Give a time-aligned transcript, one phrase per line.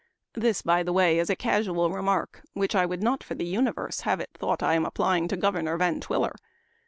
[0.33, 3.69] This, by the way, is a casual remark, which I would not for the uni
[3.69, 6.33] verse have it thought I apply to Governor Van Twiller.